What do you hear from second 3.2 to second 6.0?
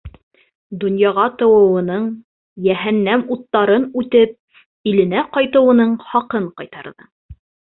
уттарын үтеп, иленә ҡайтыуының